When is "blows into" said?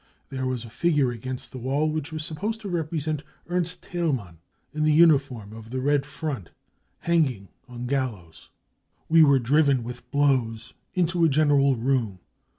10.09-11.23